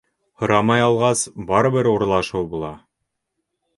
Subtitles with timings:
[0.43, 1.21] —Һорамай алғас,
[1.51, 2.75] барыбер урлашыу була.